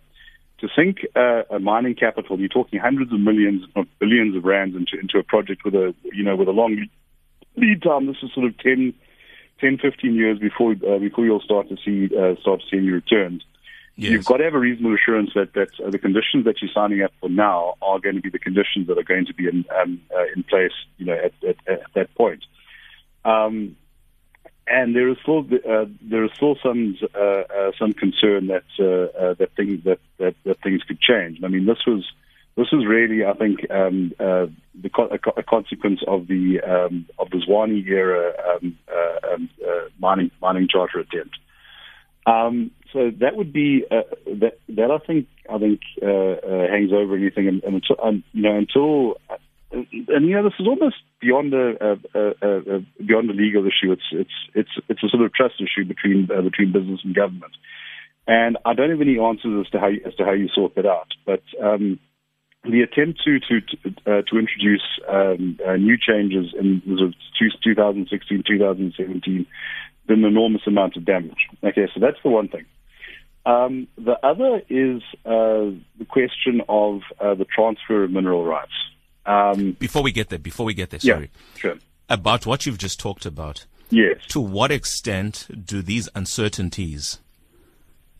to 0.60 0.68
sink 0.76 1.00
uh, 1.16 1.44
a 1.50 1.60
mining 1.60 1.96
capital, 1.96 2.40
you're 2.40 2.48
talking 2.48 2.80
hundreds 2.80 3.12
of 3.14 3.20
millions, 3.20 3.64
if 3.68 3.76
not 3.76 3.88
billions 4.00 4.36
of 4.36 4.44
rands 4.44 4.76
into 4.76 5.00
into 5.00 5.20
a 5.20 5.24
project 5.24 5.64
with 5.66 5.76
a 5.76 5.94
you 6.04 6.24
know 6.24 6.36
with 6.36 6.48
a 6.48 6.52
long 6.52 6.88
lead 7.56 7.82
time. 7.82 8.08
This 8.08 8.18
is 8.24 8.32
sort 8.34 8.48
of 8.48 8.58
10, 8.60 8.94
10 9.60 9.78
15 9.78 10.16
years 10.16 10.40
before 10.40 10.72
uh, 10.72 11.00
before 11.00 11.26
you'll 11.26 11.42
start 11.42 11.68
to 11.70 11.78
see 11.84 12.06
uh, 12.16 12.40
start 12.42 12.62
to 12.62 12.66
see 12.72 12.78
any 12.78 12.90
returns. 12.90 13.44
Yes. 13.98 14.12
You've 14.12 14.26
got 14.26 14.38
to 14.38 14.44
have 14.44 14.54
a 14.54 14.60
reasonable 14.60 14.96
assurance 14.96 15.32
that 15.36 15.54
that 15.54 15.70
uh, 15.84 15.90
the 15.90 16.00
conditions 16.00 16.46
that 16.46 16.62
you're 16.62 16.72
signing 16.74 17.02
up 17.02 17.12
for 17.20 17.30
now 17.30 17.76
are 17.82 18.00
going 18.00 18.16
to 18.16 18.22
be 18.22 18.30
the 18.30 18.40
conditions 18.40 18.88
that 18.88 18.98
are 18.98 19.04
going 19.04 19.26
to 19.26 19.34
be 19.34 19.48
in 19.48 19.66
um, 19.80 20.02
uh, 20.16 20.26
in 20.36 20.44
place, 20.44 20.72
you 20.98 21.06
know, 21.06 21.14
at, 21.14 21.34
at, 21.48 21.58
at 21.68 21.82
that 21.94 22.16
point. 22.16 22.44
Um, 23.26 23.76
and 24.70 24.96
there 24.96 25.10
is 25.10 25.18
still 25.22 25.40
uh, 25.40 25.86
there 26.02 26.26
is 26.26 26.32
still 26.36 26.58
some 26.62 26.98
uh, 27.16 27.20
uh, 27.20 27.72
some 27.80 27.94
concern 27.94 28.48
that 28.48 28.64
uh, 28.80 29.18
uh, 29.18 29.34
that 29.36 29.50
things 29.56 29.84
that, 29.86 30.00
that, 30.20 30.36
that 30.46 30.62
things 30.62 30.82
could 30.84 31.00
change. 31.00 31.40
I 31.44 31.48
mean, 31.48 31.66
this 31.66 31.86
was 31.86 32.06
this 32.56 32.68
was 32.72 32.86
really, 32.88 33.24
I 33.24 33.34
think, 33.34 33.70
um, 33.70 34.14
uh, 34.20 34.48
the 34.80 34.90
co- 34.90 35.10
a, 35.38 35.44
consequence 35.44 36.02
of 36.08 36.28
the 36.28 36.60
um, 36.62 37.06
of 37.20 37.30
the 37.30 37.38
Zwane 37.38 37.86
era 37.88 38.34
um, 38.56 38.78
um 38.90 39.50
mining 40.00 40.32
mining 40.42 40.68
charter 40.70 41.00
attempt. 41.00 41.38
Um, 42.26 42.72
so 42.92 43.12
that 43.20 43.36
would 43.36 43.54
be 43.54 43.86
that 43.90 44.58
that 44.70 44.92
I 44.92 44.98
think 45.06 45.28
I 45.50 45.58
think 45.60 45.82
hangs 46.02 46.92
over 46.92 47.16
anything, 47.16 47.48
and, 47.48 47.64
and 47.64 48.24
you 48.34 48.42
know 48.42 48.58
until 48.58 49.18
and 49.72 49.88
you 49.92 50.36
know 50.36 50.44
this 50.44 50.60
is 50.60 50.68
almost 50.68 50.96
beyond 51.20 51.54
a, 51.54 51.76
a, 51.84 52.20
a, 52.20 52.78
a 52.78 52.80
beyond 53.06 53.30
a 53.30 53.34
legal 53.34 53.66
issue. 53.66 53.92
It's 53.92 54.10
it's 54.12 54.32
it's 54.54 54.70
it's 54.88 55.04
a 55.04 55.10
sort 55.10 55.24
of 55.24 55.34
trust 55.34 55.56
issue 55.60 55.86
between 55.86 56.30
uh, 56.32 56.42
between 56.42 56.72
business 56.72 57.02
and 57.04 57.16
government. 57.16 57.54
And 58.28 58.58
I 58.66 58.74
don't 58.74 58.90
have 58.90 59.02
any 59.02 59.20
answers 59.20 59.66
as 59.66 59.72
to 59.72 59.80
how 59.80 59.88
you, 59.88 60.02
as 60.06 60.14
to 60.16 60.26
how 60.26 60.34
you 60.34 60.50
sort 60.54 60.76
that 60.76 60.86
out. 60.86 61.08
But 61.26 61.44
um, 61.64 62.00
the 62.64 62.82
attempt 62.82 63.22
to 63.26 63.40
to 63.40 63.62
to, 63.62 63.78
uh, 64.06 64.22
to 64.30 64.40
introduce 64.40 64.84
um, 65.08 65.58
uh, 65.68 65.76
new 65.76 65.98
changes 65.98 66.54
in 66.58 66.82
sort 66.86 67.02
of 67.10 67.14
2016 67.64 68.44
2017 68.48 69.46
did 70.08 70.18
an 70.18 70.24
enormous 70.26 70.62
amount 70.66 70.96
of 70.96 71.06
damage. 71.06 71.48
Okay, 71.64 71.88
so 71.94 72.00
that's 72.00 72.18
the 72.24 72.30
one 72.30 72.48
thing. 72.48 72.66
Um, 73.46 73.88
the 73.98 74.18
other 74.24 74.62
is 74.70 75.02
uh, 75.26 75.72
the 75.98 76.06
question 76.08 76.62
of 76.68 77.02
uh, 77.20 77.34
the 77.36 77.46
transfer 77.46 78.04
of 78.04 78.12
mineral 78.12 78.46
rights. 78.46 78.74
Um, 79.28 79.74
before 79.74 80.02
we 80.02 80.12
get 80.12 80.30
there, 80.30 80.40
before 80.40 80.66
we 80.66 80.74
get 80.74 80.90
there, 80.90 81.00
sorry. 81.00 81.30
Yeah, 81.56 81.60
sure. 81.60 81.76
About 82.10 82.46
what 82.46 82.66
you've 82.66 82.78
just 82.78 83.00
talked 83.00 83.26
about. 83.26 83.66
Yes. 83.90 84.20
To 84.30 84.40
what 84.40 84.72
extent 84.72 85.48
do 85.66 85.82
these 85.82 86.10
uncertainties 86.16 87.20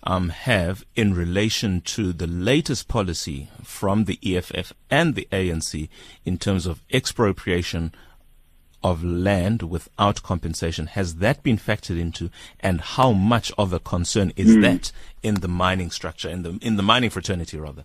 um, 0.04 0.30
have 0.30 0.86
in 0.96 1.14
relation 1.14 1.82
to 1.82 2.14
the 2.14 2.28
latest 2.28 2.88
policy 2.88 3.50
from 3.64 4.06
the 4.06 4.20
EFF 4.24 4.74
and 4.90 5.16
the 5.16 5.28
ANC 5.32 5.90
in 6.26 6.38
terms 6.38 6.66
of 6.66 6.82
expropriation 6.92 7.94
of 8.84 9.04
land 9.04 9.64
without 9.64 10.24
compensation. 10.24 10.88
Has 10.88 11.16
that 11.16 11.44
been 11.44 11.58
factored 11.58 12.00
into, 12.00 12.30
and 12.60 12.80
how 12.80 13.12
much 13.12 13.52
of 13.58 13.74
a 13.74 13.80
concern 13.80 14.32
is 14.36 14.56
mm. 14.56 14.62
that 14.62 14.92
in 15.24 15.36
the 15.36 15.48
mining 15.48 15.92
structure, 15.92 16.30
in 16.30 16.44
the 16.44 16.60
in 16.62 16.76
the 16.76 16.84
mining 16.84 17.10
fraternity, 17.10 17.58
rather? 17.58 17.84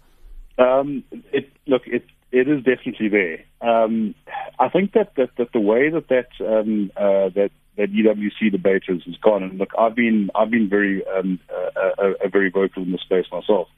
Um, 0.58 1.02
it, 1.32 1.50
look, 1.66 1.82
it 1.86 2.04
it 2.32 2.48
is 2.48 2.64
definitely 2.64 3.08
there. 3.08 3.44
Um, 3.60 4.14
I 4.58 4.68
think 4.70 4.92
that, 4.94 5.14
that, 5.16 5.30
that 5.36 5.52
the 5.52 5.60
way 5.60 5.90
that 5.90 6.08
that 6.08 6.28
um, 6.44 6.90
uh, 6.96 7.28
that 7.34 7.50
that 7.76 7.92
EWC 7.92 8.50
debate 8.50 8.82
has, 8.88 9.02
gone, 9.22 9.42
and 9.42 9.58
look, 9.58 9.70
I've 9.78 9.94
been 9.94 10.30
I've 10.34 10.50
been 10.50 10.68
very 10.68 11.02
um, 11.06 11.38
uh, 11.50 11.80
uh, 11.80 12.12
uh 12.24 12.28
very 12.28 12.50
vocal 12.50 12.82
in 12.82 12.92
the 12.92 12.98
space 12.98 13.26
myself. 13.30 13.68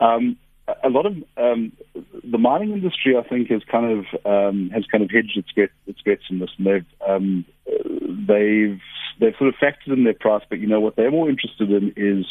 Um, 0.00 0.36
a 0.84 0.88
lot 0.88 1.06
of 1.06 1.16
um, 1.36 1.72
the 2.24 2.38
mining 2.38 2.72
industry, 2.72 3.16
I 3.16 3.28
think, 3.28 3.50
has 3.50 3.62
kind 3.70 3.98
of 3.98 4.04
um, 4.24 4.70
has 4.70 4.84
kind 4.86 5.02
of 5.02 5.10
hedged 5.10 5.36
its 5.36 5.72
its 5.86 6.00
bets 6.02 6.22
in 6.30 6.38
this, 6.38 6.50
and 6.56 6.66
they've 6.66 6.86
um, 7.06 7.44
they've 7.66 8.80
they've 9.20 9.34
sort 9.38 9.48
of 9.48 9.54
factored 9.60 9.92
in 9.92 10.04
their 10.04 10.14
price, 10.14 10.44
but 10.48 10.60
you 10.60 10.68
know 10.68 10.80
what 10.80 10.96
they're 10.96 11.10
more 11.10 11.28
interested 11.28 11.70
in 11.70 11.92
is 11.96 12.26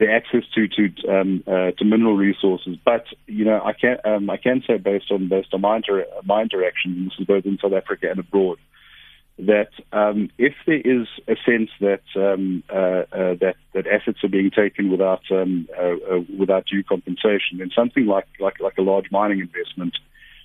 the 0.00 0.10
access 0.10 0.42
to 0.54 0.66
to 0.66 1.08
um, 1.08 1.44
uh, 1.46 1.70
to 1.72 1.84
mineral 1.84 2.16
resources. 2.16 2.76
But 2.84 3.04
you 3.26 3.44
know, 3.44 3.60
I 3.62 3.74
can 3.74 3.98
um, 4.04 4.30
I 4.30 4.38
can 4.38 4.64
say 4.66 4.78
based 4.78 5.12
on 5.12 5.28
based 5.28 5.52
on 5.52 5.60
my 5.60 5.76
inter- 5.76 6.06
my 6.24 6.42
interaction, 6.42 7.04
this 7.04 7.20
is 7.20 7.26
both 7.26 7.44
in 7.44 7.58
South 7.62 7.74
Africa 7.74 8.10
and 8.10 8.18
abroad, 8.18 8.58
that 9.38 9.68
um, 9.92 10.30
if 10.38 10.54
there 10.66 10.80
is 10.80 11.06
a 11.28 11.36
sense 11.44 11.70
that 11.80 12.02
um, 12.16 12.64
uh, 12.70 13.04
uh, 13.12 13.34
that 13.40 13.56
that 13.74 13.86
assets 13.86 14.24
are 14.24 14.28
being 14.28 14.50
taken 14.50 14.90
without 14.90 15.22
um, 15.30 15.68
uh, 15.78 16.14
uh, 16.14 16.20
without 16.36 16.64
due 16.64 16.82
compensation, 16.82 17.58
then 17.58 17.70
something 17.76 18.06
like 18.06 18.26
like 18.40 18.58
like 18.58 18.78
a 18.78 18.82
large 18.82 19.10
mining 19.12 19.40
investment 19.40 19.98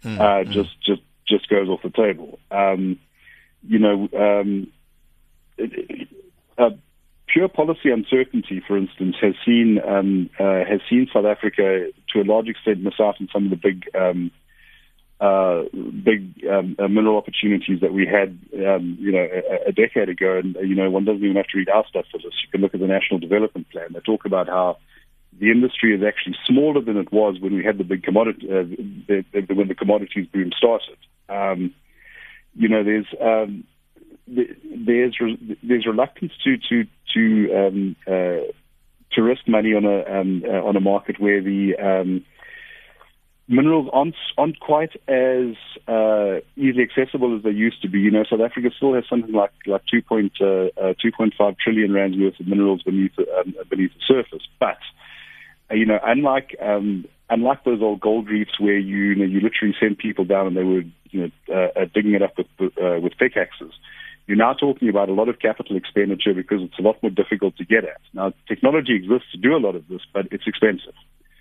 mm, 0.04 0.52
just 0.52 0.70
mm. 0.70 0.82
just 0.86 1.02
just 1.26 1.50
goes 1.50 1.70
off 1.70 1.82
the 1.82 1.90
table. 1.90 2.40
Um, 2.52 3.00
you 3.66 3.80
know. 3.80 4.10
Um, 4.14 4.68
it, 5.58 6.10
uh, 6.58 6.70
pure 7.36 7.50
policy 7.50 7.92
uncertainty, 7.92 8.63
for 8.65 8.77
instance, 8.77 9.18
has 9.22 9.34
seen 9.46 9.77
um, 9.86 10.30
uh, 10.39 10.63
has 10.63 10.80
seen 10.89 11.06
South 11.13 11.25
Africa 11.25 11.88
to 12.13 12.22
a 12.22 12.24
large 12.24 12.48
extent 12.48 12.80
miss 12.80 12.94
out 12.98 13.20
on 13.20 13.27
some 13.34 13.44
of 13.44 13.50
the 13.50 13.58
big 13.58 13.84
um, 13.94 14.32
uh, 15.20 15.63
big 16.01 16.42
um, 16.50 16.77
uh, 16.80 16.88
mineral 16.88 17.18
opportunities 17.18 17.82
that 17.82 17.92
we 17.92 18.06
had, 18.08 18.39
um, 18.65 18.98
you 19.00 19.12
know, 19.12 19.27
a, 19.27 19.70
a, 19.70 19.72
decade 19.74 20.08
ago. 20.08 20.38
And 20.38 20.56
you 20.62 20.75
know, 20.75 20.89
one 20.89 21.04
doesn't 21.04 21.24
even 21.24 21.36
have 21.36 21.48
to 21.48 21.58
read 21.58 21.68
our 21.68 21.86
stuff 21.89 22.06
for 22.10 22.20
this. 22.20 22.34
You 22.42 22.51
can 22.51 22.62
look 22.62 22.74
at 22.74 22.80
the 22.80 22.88
National 22.88 23.20
Development 23.20 23.70
Plan. 23.70 23.89
They 23.92 24.00
talk 24.00 24.24
about 24.24 24.48
how 24.48 24.77
the 25.38 25.51
industry 25.51 25.94
is 25.94 26.04
actually 26.08 26.38
smaller 26.48 26.82
than 26.82 26.96
it 26.96 27.12
was 27.12 27.38
when 27.42 27.54
we 27.54 27.65
had 27.65 27.77
the 27.77 27.84
big 27.84 28.04
commodity 28.04 28.48
uh, 28.50 28.63
the, 29.08 29.25
the, 29.34 29.54
when 29.54 29.68
the 29.68 29.75
commodities 29.75 30.27
boom 30.32 30.51
started. 30.58 30.98
Um, 31.27 31.74
you 32.54 32.70
know, 32.70 32.86
there's 32.86 33.08
um, 33.20 33.65
there's 34.27 35.15
there's 35.63 35.86
reluctance 35.86 36.32
to 36.44 36.58
to 36.70 36.86
to 37.13 37.53
um, 37.53 37.96
uh, 38.08 38.51
to 39.13 39.22
risk 39.22 39.48
money 39.48 39.74
on 39.74 39.86
a 39.86 40.20
um, 40.20 40.44
uh, 40.46 40.63
on 40.63 40.75
a 40.75 40.79
market 40.82 41.20
where 41.20 41.41
the 41.41 41.75
um, 41.77 42.25
minerals 43.48 43.89
aren't 43.94 44.15
aren't 44.38 44.60
quite 44.60 44.96
as 45.08 45.55
uh, 45.88 46.39
easily 46.55 46.84
accessible 46.84 47.36
as 47.36 47.44
they 47.44 47.51
used 47.51 47.82
to 47.82 47.89
be. 47.89 48.00
You 48.00 48.12
know, 48.12 48.24
South 48.29 48.41
Africa 48.41 48.70
still 48.75 48.94
has 48.94 49.03
something 49.10 49.34
like 49.34 49.51
like 49.65 49.84
2.2.5 49.94 50.70
uh, 50.79 51.44
uh, 51.44 51.51
trillion 51.63 51.94
rands 51.94 52.17
worth 52.17 52.39
of 52.39 52.48
minerals 52.48 52.84
beneath 52.84 53.17
um, 53.20 53.53
beneath 53.70 53.91
the 53.94 54.01
surface, 54.08 54.48
but 54.60 54.77
uh, 55.72 55.75
you 55.75 55.86
know, 55.86 56.00
unlike 56.03 56.55
um, 56.62 57.05
unlike 57.29 57.63
those 57.63 57.82
old 57.82 58.00
gold 58.00 58.27
reefs 58.27 58.60
where 58.60 58.77
you, 58.77 58.98
you 58.98 59.15
know 59.15 59.25
you 59.25 59.39
literally 59.39 59.75
sent 59.79 59.98
people 59.98 60.25
down 60.25 60.48
and 60.48 60.58
they 60.58 60.63
were 60.63 60.84
you 61.12 61.22
know 61.22 61.55
uh, 61.55 61.82
uh, 61.82 61.86
digging 61.94 62.13
it 62.13 62.22
up 62.22 62.38
with 62.38 62.48
uh, 62.82 63.00
with 63.01 63.17
pickaxes. 63.17 63.74
You're 64.27 64.38
now 64.38 64.53
talking 64.53 64.89
about 64.89 65.10
a 65.10 65.13
lot 65.13 65.29
of 65.29 65.39
capital 65.39 65.75
expenditure 65.75 66.34
because 66.34 66.62
it's 66.62 66.79
a 66.79 66.82
lot 66.82 67.01
more 67.03 67.12
difficult 67.12 67.58
to 67.58 67.65
get 67.65 67.84
at. 67.84 68.01
Now, 68.13 68.34
technology 68.48 68.96
exists 68.96 69.32
to 69.34 69.38
do 69.38 69.55
a 69.55 69.60
lot 69.60 69.75
of 69.75 69.88
this, 69.88 70.01
but 70.13 70.27
it's 70.32 70.48
expensive. 70.48 70.96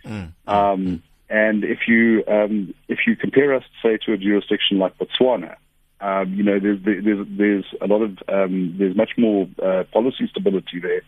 Mm. 0.04 0.32
Um, 0.46 1.02
and 1.30 1.64
if 1.64 1.88
you 1.88 2.22
um, 2.28 2.74
if 2.88 3.00
you 3.06 3.16
compare 3.16 3.54
us, 3.54 3.64
say, 3.82 3.98
to 4.04 4.12
a 4.12 4.18
jurisdiction 4.18 4.78
like 4.78 4.98
Botswana, 4.98 5.56
um, 6.00 6.34
you 6.34 6.42
know, 6.42 6.58
there's, 6.60 6.78
there's 6.84 7.26
there's 7.30 7.64
a 7.80 7.86
lot 7.86 8.02
of 8.02 8.18
um, 8.28 8.74
there's 8.78 8.94
much 8.94 9.12
more 9.16 9.48
uh, 9.62 9.84
policy 9.90 10.28
stability 10.30 10.78
there, 10.82 11.00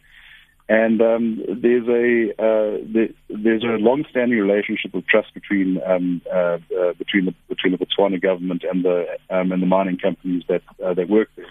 and 0.68 1.02
um, 1.02 1.42
there's 1.46 1.86
a 1.86 2.30
uh, 2.42 2.78
there, 2.92 3.08
there's 3.28 3.62
a 3.62 3.76
long-standing 3.78 4.38
relationship 4.38 4.94
of 4.94 5.06
trust 5.06 5.34
between 5.34 5.80
um, 5.86 6.22
uh, 6.32 6.58
uh, 6.80 6.92
between 6.98 7.26
the 7.26 7.34
between 7.48 7.72
the 7.72 7.78
Botswana 7.78 8.20
government 8.20 8.64
and 8.64 8.84
the 8.84 9.06
um, 9.28 9.52
and 9.52 9.60
the 9.60 9.66
mining 9.66 9.98
companies 9.98 10.44
that 10.48 10.62
uh, 10.82 10.94
that 10.94 11.10
work 11.10 11.28
there. 11.36 11.46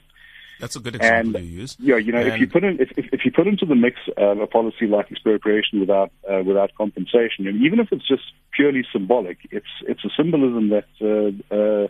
That's 0.59 0.75
a 0.75 0.79
good 0.79 0.95
example 0.95 1.35
and, 1.35 1.45
you 1.45 1.61
use. 1.61 1.75
Yeah, 1.79 1.97
you 1.97 2.11
know, 2.11 2.19
and 2.19 2.29
if 2.29 2.39
you 2.39 2.47
put 2.47 2.63
in 2.63 2.79
if, 2.79 2.91
if, 2.97 3.05
if, 3.11 3.25
you 3.25 3.31
put 3.31 3.47
into 3.47 3.65
the 3.65 3.75
mix 3.75 3.97
uh, 4.17 4.37
a 4.37 4.47
policy 4.47 4.87
like 4.87 5.11
expropriation 5.11 5.79
without 5.79 6.11
uh, 6.31 6.43
without 6.43 6.73
compensation, 6.75 7.47
and 7.47 7.61
even 7.65 7.79
if 7.79 7.89
it's 7.91 8.07
just 8.07 8.23
purely 8.51 8.83
symbolic, 8.91 9.37
it's 9.51 9.67
it's 9.87 10.03
a 10.05 10.09
symbolism 10.15 10.69
that 10.69 10.85
uh, 11.01 11.55
uh, 11.55 11.87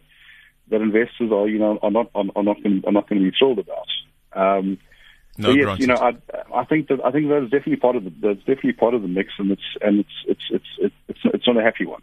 that 0.69 0.81
investors 0.81 1.31
are 1.31 1.47
you 1.47 1.59
know 1.59 1.77
are 1.81 1.91
not 1.91 2.09
are, 2.15 2.25
are 2.35 2.43
not 2.43 2.61
going 2.63 2.81
are 2.87 2.91
not 2.91 3.07
going 3.07 3.21
to 3.21 3.29
be 3.29 3.35
thrilled 3.37 3.59
about. 3.59 3.87
Um, 4.33 4.79
no, 5.37 5.49
yes, 5.49 5.65
granted. 5.65 5.81
you 5.81 5.87
know, 5.87 5.95
I, 5.95 6.61
I 6.61 6.65
think 6.65 6.87
that 6.87 7.03
I 7.03 7.11
think 7.11 7.27
that 7.27 7.43
is 7.43 7.49
definitely 7.49 7.77
part 7.77 7.95
of 7.95 8.03
the 8.05 8.13
that's 8.21 8.39
definitely 8.39 8.73
part 8.73 8.93
of 8.93 9.01
the 9.01 9.07
mix, 9.07 9.33
and 9.37 9.51
it's 9.51 9.61
and 9.81 9.99
it's 9.99 10.09
it's 10.27 10.43
it's 10.49 10.65
it's 10.79 10.95
it's, 11.09 11.19
it's 11.25 11.47
not 11.47 11.57
a 11.57 11.61
happy 11.61 11.85
one. 11.85 12.01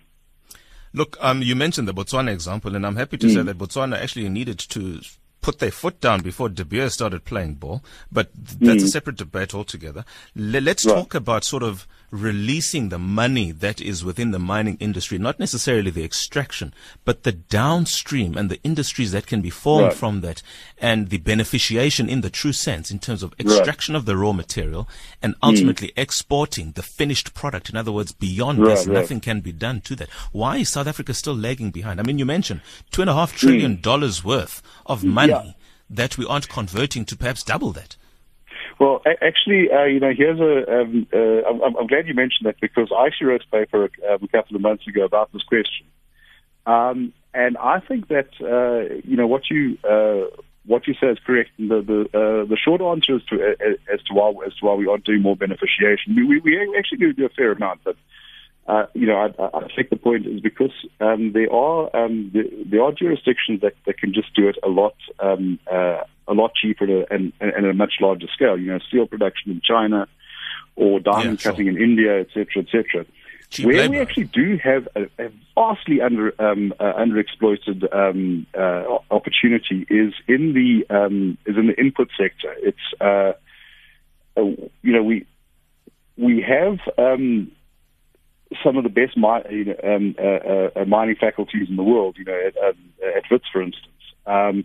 Look, 0.95 1.17
um, 1.21 1.41
you 1.41 1.57
mentioned 1.57 1.89
the 1.89 1.95
Botswana 1.95 2.33
example, 2.33 2.77
and 2.77 2.87
I'm 2.87 2.97
happy 2.97 3.17
to 3.17 3.27
mm. 3.27 3.35
say 3.35 3.43
that 3.43 3.57
Botswana 3.57 3.97
actually 3.97 4.29
needed 4.29 4.59
to 4.59 5.01
put 5.43 5.59
their 5.59 5.73
foot 5.73 6.01
down 6.01 6.23
before 6.23 6.49
De 6.49 6.65
Beer 6.65 6.89
started 6.89 7.25
playing 7.25 7.55
ball, 7.55 7.83
but 8.11 8.31
that's 8.35 8.83
mm. 8.83 8.87
a 8.87 8.89
separate 8.89 9.17
debate 9.17 9.55
altogether. 9.55 10.05
let's 10.35 10.87
right. 10.87 10.95
talk 10.95 11.15
about 11.15 11.45
sort 11.45 11.65
of 11.65 11.87
releasing 12.13 12.91
the 12.91 12.99
money 12.99 13.51
that 13.51 13.81
is 13.81 14.05
within 14.05 14.33
the 14.33 14.39
mining 14.39 14.77
industry, 14.79 15.19
not 15.19 15.41
necessarily 15.41 15.91
the 15.91 16.05
extraction, 16.05 16.73
but 17.07 17.23
the 17.23 17.33
downstream 17.33 18.37
and 18.37 18.51
the 18.51 18.61
industries 18.63 19.13
that 19.13 19.27
can 19.27 19.41
be 19.41 19.49
formed 19.49 19.87
right. 19.87 19.95
from 19.95 20.21
that 20.21 20.43
and 20.79 21.09
the 21.09 21.19
beneficiation 21.19 22.09
in 22.09 22.21
the 22.21 22.29
true 22.29 22.53
sense 22.53 22.91
in 22.91 22.99
terms 22.99 23.23
of 23.23 23.35
extraction 23.41 23.95
right. 23.95 23.99
of 23.99 24.05
the 24.05 24.17
raw 24.17 24.33
material 24.33 24.87
and 25.23 25.35
ultimately 25.43 25.89
mm. 25.89 25.95
exporting 25.97 26.73
the 26.73 26.83
finished 26.83 27.33
product. 27.33 27.71
In 27.71 27.77
other 27.77 27.91
words, 27.93 28.13
beyond 28.13 28.65
this, 28.65 28.87
nothing 28.87 29.21
can 29.21 29.41
be 29.41 29.53
done 29.53 29.81
to 29.81 29.97
that. 29.97 30.11
Why 30.33 30.59
is 30.59 30.69
South 30.69 30.87
Africa 30.87 31.15
still 31.15 31.35
lagging 31.35 31.71
behind? 31.71 31.99
I 31.99 32.03
mean, 32.03 32.19
you 32.19 32.27
mentioned 32.27 32.61
two 32.91 33.01
and 33.01 33.11
a 33.11 33.15
half 33.15 33.35
trillion 33.35 33.79
mm. 33.79 33.83
dollars 33.83 34.23
worth 34.23 34.63
of 34.85 35.03
money 35.03 35.32
yeah. 35.33 35.53
that 35.91 36.19
we 36.19 36.27
aren't 36.27 36.49
converting 36.49 37.05
to 37.07 37.17
perhaps 37.17 37.43
double 37.43 37.73
that. 37.73 37.97
Well, 38.79 39.03
actually, 39.21 39.71
uh, 39.71 39.85
you 39.85 40.01
know, 40.01 40.13
here's 40.17 40.41
a. 40.41 40.81
Um, 40.81 41.07
uh, 41.13 41.49
I'm, 41.49 41.77
I'm, 41.77 41.87
glad 41.87 42.07
you 42.07 42.15
mentioned 42.15 42.47
that 42.47 42.61
because 42.61 42.91
I 42.97 43.07
actually 43.07 43.29
wrote 43.29 43.45
a 43.47 43.57
paper 43.57 43.85
um, 44.11 44.19
a 44.23 44.29
couple 44.29 44.57
of 44.57 44.63
months 44.63 44.87
ago 44.89 45.05
about 45.05 45.33
this 45.33 45.43
question, 45.43 45.87
um, 46.67 47.13
and 47.35 47.57
I 47.59 47.81
think 47.81 48.09
that 48.09 48.29
uh, 48.41 49.01
you 49.05 49.17
know 49.17 49.27
what 49.27 49.51
you 49.51 49.79
uh, 49.89 50.35
what 50.65 50.87
you 50.87 50.95
say 50.95 51.09
is 51.09 51.19
correct. 51.25 51.51
The 51.59 51.83
the 51.83 52.01
uh, 52.19 52.45
the 52.47 52.57
short 52.57 52.81
answer 52.81 53.17
is 53.17 53.25
to 53.27 53.37
uh, 53.37 53.93
as 53.93 54.03
to 54.05 54.15
why 54.15 54.33
as 54.47 54.55
to 54.57 54.67
why 54.67 54.75
we 54.75 54.87
aren't 54.87 55.05
doing 55.05 55.23
more 55.23 55.37
beneficiation. 55.37 56.17
We 56.17 56.25
we, 56.25 56.41
we 56.41 56.77
actually 56.79 56.99
do 56.99 57.13
do 57.13 57.27
a 57.27 57.31
fair 57.31 57.53
amount, 57.53 57.81
but 57.85 57.97
uh, 58.67 58.87
you 58.95 59.07
know, 59.07 59.17
I, 59.17 59.59
I 59.59 59.69
think 59.75 59.91
the 59.91 59.97
point 59.97 60.27
is 60.27 60.41
because 60.41 60.71
um, 61.01 61.33
there 61.33 61.53
are 61.53 61.95
um, 61.97 62.31
there, 62.33 62.45
there, 62.65 62.83
are 62.83 62.93
jurisdictions 62.93 63.61
that, 63.61 63.75
that 63.87 63.99
can 63.99 64.15
just 64.15 64.33
do 64.35 64.49
it 64.49 64.57
a 64.63 64.69
lot 64.69 64.95
um, 65.19 65.59
uh, 65.71 66.03
a 66.29 66.33
lot 66.33 66.55
cheaper 66.55 66.87
to, 66.87 67.13
and, 67.13 67.33
and 67.41 67.53
at 67.53 67.65
a 67.65 67.75
much 67.75 67.95
larger 68.01 68.29
scale. 68.33 68.57
You 68.57 68.73
know, 68.73 68.79
steel 68.79 69.07
production 69.07 69.51
in 69.51 69.61
China 69.63 70.07
or 70.77 71.01
diamond 71.01 71.41
yeah, 71.45 71.51
cutting 71.51 71.67
in 71.67 71.77
India, 71.77 72.21
etc., 72.21 72.63
etc. 72.63 73.05
Where 73.65 73.77
labor. 73.77 73.91
we 73.91 74.01
actually 74.01 74.25
do 74.25 74.59
have 74.63 74.89
a, 74.95 75.03
a 75.19 75.31
vastly 75.55 76.01
under 76.01 76.33
um, 76.41 76.73
uh, 76.79 76.93
underexploited 76.95 77.93
um, 77.95 78.47
uh, 78.57 78.99
opportunity 79.11 79.87
is 79.91 80.15
in 80.29 80.55
the 80.55 80.87
um, 80.89 81.37
is 81.47 81.57
in 81.57 81.67
the 81.67 81.79
input 81.79 82.11
sector. 82.17 82.55
It's 82.59 82.79
uh, 83.01 83.33
uh 84.41 84.45
you 84.83 84.93
know 84.93 85.03
we 85.03 85.27
we 86.17 86.41
have 86.43 86.79
um, 86.97 87.51
some 88.65 88.77
of 88.77 88.85
the 88.85 88.91
best 88.91 89.17
mi- 89.17 89.57
you 89.57 89.65
know, 89.67 89.77
um, 89.85 90.15
uh, 90.19 90.23
uh, 90.23 90.83
uh, 90.83 90.85
mining 90.85 91.17
faculties 91.17 91.69
in 91.69 91.77
the 91.77 91.83
world. 91.83 92.17
You 92.19 92.25
know, 92.25 92.41
at, 92.47 92.57
um, 92.57 92.77
at 93.17 93.25
Wits, 93.31 93.47
for 93.53 93.63
instance. 93.63 93.87
Um, 94.27 94.65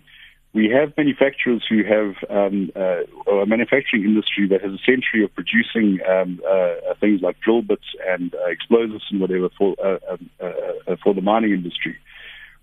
we 0.53 0.69
have 0.69 0.95
manufacturers 0.97 1.63
who 1.69 1.83
have 1.83 2.15
um, 2.29 2.71
uh, 2.75 3.03
a 3.31 3.45
manufacturing 3.45 4.03
industry 4.03 4.47
that 4.47 4.61
has 4.61 4.71
a 4.71 4.79
century 4.79 5.23
of 5.23 5.33
producing 5.35 5.99
um, 6.09 6.39
uh, 6.49 6.93
things 6.99 7.21
like 7.21 7.39
drill 7.41 7.61
bits 7.61 7.83
and 8.07 8.33
uh, 8.33 8.49
explosives 8.49 9.03
and 9.11 9.19
whatever 9.19 9.49
for 9.57 9.75
uh, 9.83 9.99
um, 10.11 10.29
uh, 10.41 10.95
for 11.03 11.13
the 11.13 11.21
mining 11.21 11.51
industry. 11.51 11.95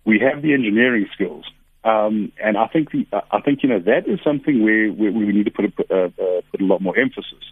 We 0.04 0.18
have 0.18 0.42
the 0.42 0.54
engineering 0.54 1.06
skills, 1.14 1.44
um, 1.84 2.32
and 2.42 2.56
I 2.56 2.66
think 2.66 2.90
the, 2.90 3.06
I 3.30 3.40
think 3.40 3.62
you 3.62 3.68
know 3.68 3.80
that 3.80 4.08
is 4.08 4.18
something 4.24 4.64
where, 4.64 4.88
where 4.88 5.12
we 5.12 5.26
need 5.26 5.44
to 5.44 5.50
put 5.50 5.66
a, 5.66 6.10
put 6.50 6.60
a 6.60 6.64
lot 6.64 6.82
more 6.82 6.98
emphasis 6.98 7.44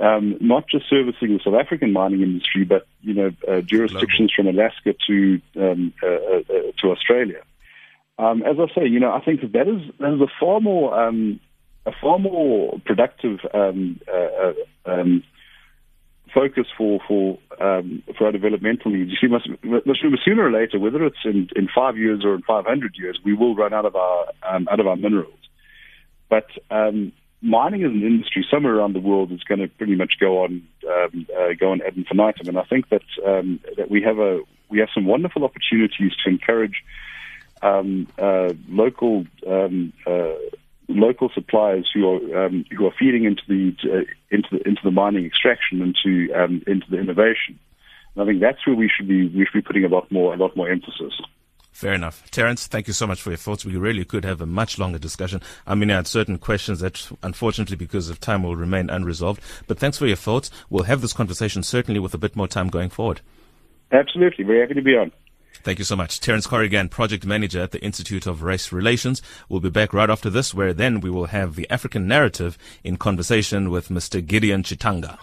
um, 0.00 0.36
not 0.40 0.68
just 0.68 0.88
servicing 0.88 1.34
the 1.34 1.40
South 1.44 1.54
African 1.54 1.92
mining 1.92 2.22
industry, 2.22 2.64
but 2.64 2.86
you 3.00 3.14
know 3.14 3.30
uh, 3.48 3.60
jurisdictions 3.60 4.32
from 4.34 4.46
Alaska 4.46 4.94
to 5.06 5.40
um, 5.56 5.92
uh, 6.02 6.06
uh, 6.06 6.42
uh, 6.48 6.72
to 6.80 6.90
Australia. 6.90 7.42
Um, 8.18 8.42
as 8.42 8.56
I 8.58 8.66
say, 8.74 8.86
you 8.86 9.00
know, 9.00 9.12
I 9.12 9.20
think 9.24 9.40
that 9.42 9.52
that 9.52 9.68
is 9.68 9.82
that 9.98 10.14
is 10.14 10.20
a 10.20 10.28
far 10.40 10.60
more 10.60 10.98
um, 10.98 11.40
a 11.86 11.92
far 12.00 12.18
more 12.18 12.78
productive 12.84 13.40
um, 13.52 14.00
uh, 14.12 14.52
uh, 14.86 14.90
um, 14.90 15.24
focus 16.32 16.66
for 16.76 17.00
for 17.08 17.38
for 17.56 18.26
our 18.26 18.32
developmental 18.32 18.92
needs. 18.92 19.10
You 19.10 19.16
see, 19.20 19.32
must, 19.32 19.48
must, 19.64 20.00
sooner 20.24 20.44
or 20.44 20.52
later, 20.52 20.78
whether 20.78 21.04
it's 21.04 21.24
in, 21.24 21.48
in 21.56 21.68
five 21.74 21.96
years 21.96 22.24
or 22.24 22.34
in 22.34 22.42
500 22.42 22.94
years, 22.96 23.18
we 23.24 23.34
will 23.34 23.56
run 23.56 23.74
out 23.74 23.84
of 23.84 23.96
our 23.96 24.26
out 24.44 24.80
of 24.80 24.86
our 24.86 24.96
minerals. 24.96 25.34
But 26.28 26.46
mining 27.40 27.84
as 27.84 27.90
an 27.90 28.02
industry 28.02 28.46
somewhere 28.50 28.74
around 28.74 28.94
the 28.94 29.00
world 29.00 29.30
is 29.32 29.42
going 29.44 29.60
to 29.60 29.68
pretty 29.68 29.94
much 29.94 30.14
go 30.18 30.42
on 30.44 30.62
um, 30.88 31.26
uh, 31.38 31.54
go 31.58 31.72
on 31.72 31.80
ad 31.82 31.96
infinitum, 31.96 32.48
and 32.48 32.58
I 32.58 32.64
think 32.64 32.88
that 32.88 33.02
um, 33.26 33.60
that 33.76 33.90
we 33.90 34.02
have 34.02 34.18
a 34.18 34.40
we 34.68 34.78
have 34.80 34.88
some 34.92 35.06
wonderful 35.06 35.44
opportunities 35.44 36.12
to 36.24 36.30
encourage 36.30 36.84
um, 37.62 38.08
uh, 38.18 38.52
local 38.68 39.26
um, 39.46 39.92
uh, 40.06 40.34
local 40.88 41.30
suppliers 41.34 41.88
who 41.92 42.08
are 42.08 42.46
um, 42.46 42.64
who 42.76 42.86
are 42.86 42.94
feeding 42.98 43.24
into 43.24 43.42
the 43.48 43.74
uh, 43.84 44.04
into 44.30 44.48
the 44.52 44.68
into 44.68 44.80
the 44.82 44.90
mining 44.90 45.24
extraction 45.24 45.82
into 45.82 46.32
um, 46.34 46.62
into 46.66 46.86
the 46.90 46.98
innovation. 46.98 47.58
And 48.14 48.22
I 48.22 48.26
think 48.26 48.40
that's 48.40 48.66
where 48.66 48.76
we 48.76 48.88
should 48.88 49.08
be 49.08 49.28
we 49.28 49.44
should 49.44 49.62
be 49.64 49.66
putting 49.66 49.84
a 49.84 49.88
lot 49.88 50.10
more 50.10 50.34
a 50.34 50.36
lot 50.36 50.56
more 50.56 50.68
emphasis. 50.68 51.20
Fair 51.70 51.92
enough. 51.92 52.28
Terence, 52.30 52.66
thank 52.66 52.88
you 52.88 52.92
so 52.92 53.06
much 53.06 53.22
for 53.22 53.30
your 53.30 53.36
thoughts. 53.36 53.64
We 53.64 53.76
really 53.76 54.04
could 54.04 54.24
have 54.24 54.40
a 54.40 54.46
much 54.46 54.78
longer 54.78 54.98
discussion. 54.98 55.40
I 55.66 55.74
mean, 55.74 55.90
I 55.90 55.96
had 55.96 56.08
certain 56.08 56.38
questions 56.38 56.80
that, 56.80 57.08
unfortunately, 57.22 57.76
because 57.76 58.08
of 58.10 58.20
time, 58.20 58.42
will 58.42 58.56
remain 58.56 58.90
unresolved. 58.90 59.40
But 59.68 59.78
thanks 59.78 59.98
for 59.98 60.06
your 60.06 60.16
thoughts. 60.16 60.50
We'll 60.70 60.84
have 60.84 61.02
this 61.02 61.12
conversation 61.12 61.62
certainly 61.62 62.00
with 62.00 62.14
a 62.14 62.18
bit 62.18 62.34
more 62.34 62.48
time 62.48 62.68
going 62.68 62.90
forward. 62.90 63.20
Absolutely. 63.92 64.44
Very 64.44 64.60
happy 64.60 64.74
to 64.74 64.82
be 64.82 64.96
on. 64.96 65.12
Thank 65.62 65.78
you 65.78 65.84
so 65.84 65.96
much. 65.96 66.20
Terence 66.20 66.46
Corrigan, 66.46 66.88
Project 66.88 67.26
Manager 67.26 67.60
at 67.60 67.72
the 67.72 67.82
Institute 67.82 68.26
of 68.26 68.42
Race 68.42 68.72
Relations. 68.72 69.22
We'll 69.48 69.60
be 69.60 69.70
back 69.70 69.92
right 69.92 70.10
after 70.10 70.30
this, 70.30 70.54
where 70.54 70.72
then 70.72 71.00
we 71.00 71.10
will 71.10 71.26
have 71.26 71.56
the 71.56 71.68
African 71.68 72.06
narrative 72.06 72.56
in 72.84 72.96
conversation 72.96 73.70
with 73.70 73.88
Mr. 73.88 74.24
Gideon 74.24 74.62
Chitanga. 74.62 75.18